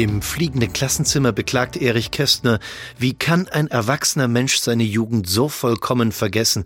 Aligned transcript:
Im 0.00 0.22
fliegenden 0.22 0.72
Klassenzimmer 0.72 1.30
beklagt 1.30 1.76
Erich 1.76 2.10
Kästner, 2.10 2.58
wie 2.96 3.12
kann 3.12 3.48
ein 3.48 3.66
erwachsener 3.66 4.28
Mensch 4.28 4.56
seine 4.56 4.82
Jugend 4.82 5.28
so 5.28 5.50
vollkommen 5.50 6.10
vergessen, 6.10 6.64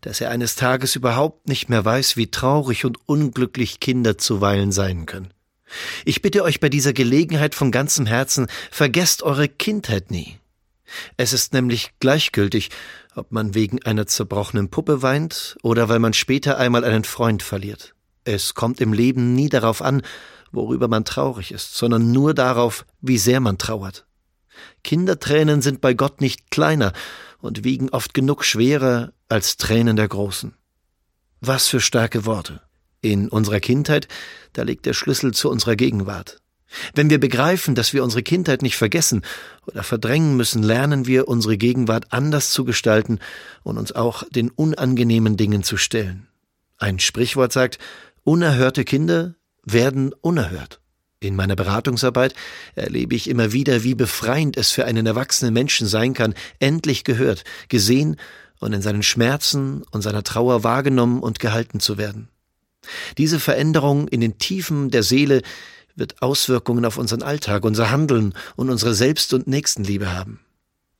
dass 0.00 0.20
er 0.20 0.30
eines 0.30 0.54
Tages 0.54 0.94
überhaupt 0.94 1.48
nicht 1.48 1.68
mehr 1.68 1.84
weiß, 1.84 2.16
wie 2.16 2.30
traurig 2.30 2.84
und 2.84 2.96
unglücklich 3.08 3.80
Kinder 3.80 4.16
zuweilen 4.16 4.70
sein 4.70 5.06
können. 5.06 5.34
Ich 6.04 6.22
bitte 6.22 6.44
euch 6.44 6.60
bei 6.60 6.68
dieser 6.68 6.92
Gelegenheit 6.92 7.56
von 7.56 7.72
ganzem 7.72 8.06
Herzen, 8.06 8.46
vergesst 8.70 9.24
eure 9.24 9.48
Kindheit 9.48 10.12
nie. 10.12 10.38
Es 11.16 11.32
ist 11.32 11.52
nämlich 11.52 11.90
gleichgültig, 11.98 12.70
ob 13.16 13.32
man 13.32 13.56
wegen 13.56 13.82
einer 13.82 14.06
zerbrochenen 14.06 14.70
Puppe 14.70 15.02
weint 15.02 15.58
oder 15.64 15.88
weil 15.88 15.98
man 15.98 16.12
später 16.12 16.58
einmal 16.58 16.84
einen 16.84 17.02
Freund 17.02 17.42
verliert. 17.42 17.96
Es 18.22 18.54
kommt 18.54 18.80
im 18.80 18.92
Leben 18.92 19.34
nie 19.34 19.48
darauf 19.48 19.82
an, 19.82 20.02
worüber 20.52 20.88
man 20.88 21.04
traurig 21.04 21.52
ist, 21.52 21.74
sondern 21.74 22.12
nur 22.12 22.34
darauf, 22.34 22.86
wie 23.00 23.18
sehr 23.18 23.40
man 23.40 23.58
trauert. 23.58 24.06
Kindertränen 24.84 25.62
sind 25.62 25.80
bei 25.80 25.94
Gott 25.94 26.20
nicht 26.20 26.50
kleiner 26.50 26.92
und 27.40 27.64
wiegen 27.64 27.90
oft 27.90 28.14
genug 28.14 28.44
schwerer 28.44 29.12
als 29.28 29.56
Tränen 29.56 29.96
der 29.96 30.08
Großen. 30.08 30.54
Was 31.40 31.68
für 31.68 31.80
starke 31.80 32.26
Worte. 32.26 32.62
In 33.00 33.28
unserer 33.28 33.60
Kindheit, 33.60 34.08
da 34.54 34.62
liegt 34.62 34.86
der 34.86 34.92
Schlüssel 34.92 35.32
zu 35.32 35.50
unserer 35.50 35.76
Gegenwart. 35.76 36.40
Wenn 36.94 37.10
wir 37.10 37.20
begreifen, 37.20 37.74
dass 37.74 37.92
wir 37.92 38.04
unsere 38.04 38.22
Kindheit 38.22 38.62
nicht 38.62 38.76
vergessen 38.76 39.22
oder 39.66 39.82
verdrängen 39.82 40.36
müssen, 40.36 40.62
lernen 40.62 41.06
wir, 41.06 41.28
unsere 41.28 41.56
Gegenwart 41.56 42.12
anders 42.12 42.50
zu 42.50 42.64
gestalten 42.64 43.20
und 43.62 43.78
uns 43.78 43.92
auch 43.92 44.24
den 44.30 44.50
unangenehmen 44.50 45.36
Dingen 45.36 45.62
zu 45.62 45.76
stellen. 45.76 46.28
Ein 46.76 46.98
Sprichwort 46.98 47.52
sagt, 47.52 47.78
unerhörte 48.24 48.84
Kinder 48.84 49.34
werden 49.64 50.12
unerhört. 50.20 50.80
In 51.20 51.34
meiner 51.34 51.56
Beratungsarbeit 51.56 52.34
erlebe 52.76 53.16
ich 53.16 53.28
immer 53.28 53.52
wieder, 53.52 53.82
wie 53.82 53.94
befreiend 53.94 54.56
es 54.56 54.70
für 54.70 54.84
einen 54.84 55.06
erwachsenen 55.06 55.52
Menschen 55.52 55.88
sein 55.88 56.14
kann, 56.14 56.34
endlich 56.60 57.02
gehört, 57.02 57.42
gesehen 57.68 58.16
und 58.60 58.72
in 58.72 58.82
seinen 58.82 59.02
Schmerzen 59.02 59.82
und 59.90 60.02
seiner 60.02 60.22
Trauer 60.22 60.62
wahrgenommen 60.62 61.20
und 61.20 61.40
gehalten 61.40 61.80
zu 61.80 61.98
werden. 61.98 62.28
Diese 63.18 63.40
Veränderung 63.40 64.06
in 64.08 64.20
den 64.20 64.38
Tiefen 64.38 64.90
der 64.90 65.02
Seele 65.02 65.42
wird 65.96 66.22
Auswirkungen 66.22 66.84
auf 66.84 66.96
unseren 66.96 67.22
Alltag, 67.22 67.64
unser 67.64 67.90
Handeln 67.90 68.34
und 68.54 68.70
unsere 68.70 68.94
Selbst- 68.94 69.34
und 69.34 69.48
Nächstenliebe 69.48 70.14
haben. 70.14 70.40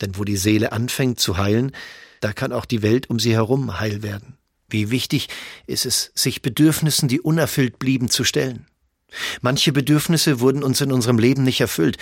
Denn 0.00 0.16
wo 0.16 0.24
die 0.24 0.36
Seele 0.36 0.70
anfängt 0.72 1.18
zu 1.18 1.36
heilen, 1.36 1.72
da 2.20 2.32
kann 2.32 2.52
auch 2.52 2.64
die 2.64 2.82
Welt 2.82 3.10
um 3.10 3.18
sie 3.18 3.32
herum 3.32 3.80
heil 3.80 4.02
werden. 4.02 4.36
Wie 4.74 4.90
wichtig 4.90 5.28
ist 5.68 5.86
es, 5.86 6.10
sich 6.16 6.42
Bedürfnissen, 6.42 7.06
die 7.06 7.20
unerfüllt 7.20 7.78
blieben, 7.78 8.10
zu 8.10 8.24
stellen. 8.24 8.66
Manche 9.40 9.70
Bedürfnisse 9.70 10.40
wurden 10.40 10.64
uns 10.64 10.80
in 10.80 10.90
unserem 10.90 11.16
Leben 11.16 11.44
nicht 11.44 11.60
erfüllt. 11.60 11.96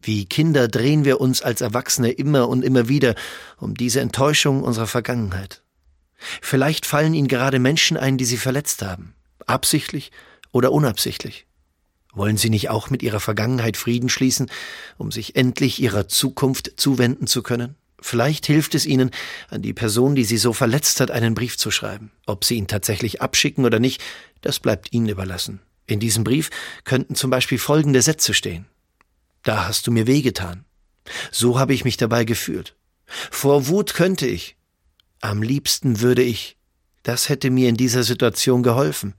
Wie 0.00 0.24
Kinder 0.24 0.66
drehen 0.68 1.04
wir 1.04 1.20
uns 1.20 1.42
als 1.42 1.60
Erwachsene 1.60 2.12
immer 2.12 2.48
und 2.48 2.64
immer 2.64 2.88
wieder 2.88 3.14
um 3.58 3.74
diese 3.74 4.00
Enttäuschung 4.00 4.62
unserer 4.62 4.86
Vergangenheit. 4.86 5.62
Vielleicht 6.40 6.86
fallen 6.86 7.12
Ihnen 7.12 7.28
gerade 7.28 7.58
Menschen 7.58 7.98
ein, 7.98 8.16
die 8.16 8.24
Sie 8.24 8.38
verletzt 8.38 8.80
haben, 8.80 9.12
absichtlich 9.44 10.10
oder 10.50 10.72
unabsichtlich. 10.72 11.46
Wollen 12.14 12.38
Sie 12.38 12.48
nicht 12.48 12.70
auch 12.70 12.88
mit 12.88 13.02
Ihrer 13.02 13.20
Vergangenheit 13.20 13.76
Frieden 13.76 14.08
schließen, 14.08 14.50
um 14.96 15.12
sich 15.12 15.36
endlich 15.36 15.78
Ihrer 15.78 16.08
Zukunft 16.08 16.72
zuwenden 16.76 17.26
zu 17.26 17.42
können? 17.42 17.76
Vielleicht 18.06 18.44
hilft 18.44 18.74
es 18.74 18.84
Ihnen, 18.84 19.10
an 19.48 19.62
die 19.62 19.72
Person, 19.72 20.14
die 20.14 20.24
Sie 20.24 20.36
so 20.36 20.52
verletzt 20.52 21.00
hat, 21.00 21.10
einen 21.10 21.32
Brief 21.34 21.56
zu 21.56 21.70
schreiben. 21.70 22.10
Ob 22.26 22.44
Sie 22.44 22.56
ihn 22.56 22.66
tatsächlich 22.66 23.22
abschicken 23.22 23.64
oder 23.64 23.78
nicht, 23.78 24.02
das 24.42 24.60
bleibt 24.60 24.92
Ihnen 24.92 25.08
überlassen. 25.08 25.62
In 25.86 26.00
diesem 26.00 26.22
Brief 26.22 26.50
könnten 26.84 27.14
zum 27.14 27.30
Beispiel 27.30 27.56
folgende 27.58 28.02
Sätze 28.02 28.34
stehen. 28.34 28.66
Da 29.42 29.66
hast 29.66 29.86
du 29.86 29.90
mir 29.90 30.06
wehgetan. 30.06 30.66
So 31.32 31.58
habe 31.58 31.72
ich 31.72 31.86
mich 31.86 31.96
dabei 31.96 32.26
gefühlt. 32.26 32.76
Vor 33.06 33.68
Wut 33.68 33.94
könnte 33.94 34.26
ich. 34.26 34.56
Am 35.22 35.42
liebsten 35.42 36.02
würde 36.02 36.22
ich. 36.22 36.58
Das 37.04 37.30
hätte 37.30 37.48
mir 37.48 37.70
in 37.70 37.78
dieser 37.78 38.02
Situation 38.02 38.62
geholfen. 38.62 39.14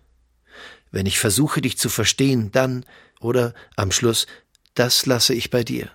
Wenn 0.91 1.07
ich 1.07 1.17
versuche, 1.17 1.59
dich 1.59 1.79
zu 1.79 1.90
verstehen, 1.90 2.52
dann 2.52 2.85
oder 3.19 3.56
am 3.78 3.91
Schluss, 3.91 4.28
das 4.75 5.07
lasse 5.07 5.34
ich 5.34 5.50
bei 5.50 5.63
dir. 5.63 5.90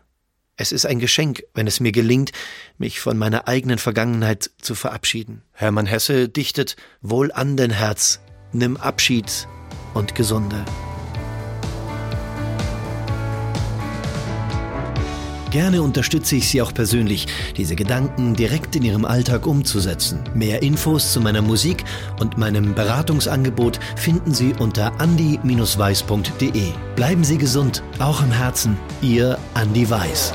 Es 0.60 0.72
ist 0.72 0.84
ein 0.84 0.98
Geschenk, 0.98 1.42
wenn 1.54 1.66
es 1.66 1.80
mir 1.80 1.90
gelingt, 1.90 2.32
mich 2.76 3.00
von 3.00 3.16
meiner 3.16 3.48
eigenen 3.48 3.78
Vergangenheit 3.78 4.50
zu 4.60 4.74
verabschieden. 4.74 5.40
Hermann 5.52 5.86
Hesse 5.86 6.28
dichtet 6.28 6.76
Wohl 7.00 7.32
an 7.32 7.56
den 7.56 7.70
Herz, 7.70 8.20
nimm 8.52 8.76
Abschied 8.76 9.48
und 9.94 10.14
gesunde. 10.14 10.62
Gerne 15.50 15.80
unterstütze 15.82 16.36
ich 16.36 16.50
Sie 16.50 16.60
auch 16.60 16.74
persönlich, 16.74 17.26
diese 17.56 17.74
Gedanken 17.74 18.36
direkt 18.36 18.76
in 18.76 18.82
Ihrem 18.84 19.06
Alltag 19.06 19.46
umzusetzen. 19.46 20.22
Mehr 20.34 20.62
Infos 20.62 21.14
zu 21.14 21.22
meiner 21.22 21.40
Musik 21.40 21.84
und 22.20 22.36
meinem 22.36 22.74
Beratungsangebot 22.74 23.80
finden 23.96 24.34
Sie 24.34 24.52
unter 24.58 25.00
andi-weiß.de. 25.00 26.72
Bleiben 26.96 27.24
Sie 27.24 27.38
gesund, 27.38 27.82
auch 27.98 28.22
im 28.22 28.30
Herzen. 28.30 28.76
Ihr 29.00 29.38
Andi 29.54 29.88
Weiß. 29.88 30.34